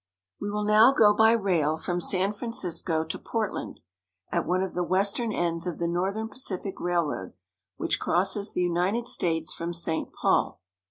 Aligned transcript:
WE 0.39 0.49
will 0.49 0.63
now 0.63 0.91
go 0.91 1.13
by 1.13 1.31
rail 1.31 1.77
from 1.77 2.01
San 2.01 2.31
Francisco 2.31 3.03
to 3.03 3.19
Port 3.19 3.53
land, 3.53 3.81
at 4.31 4.47
one 4.47 4.63
of 4.63 4.73
the 4.73 4.83
western 4.83 5.31
ends 5.31 5.67
of 5.67 5.77
the 5.77 5.87
Northern 5.87 6.27
Pacific 6.27 6.79
Railroad, 6.79 7.33
which 7.77 7.99
crosses 7.99 8.51
the 8.51 8.61
United 8.63 9.07
States 9.07 9.53
from 9.53 9.73
St. 9.73 10.11
Paul. 10.11 10.59